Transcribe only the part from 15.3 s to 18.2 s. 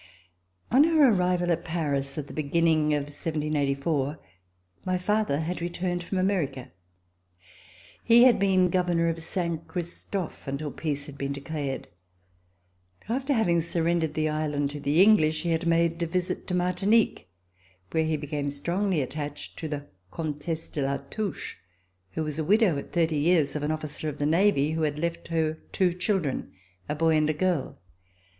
he had made a visit to Martinique, where he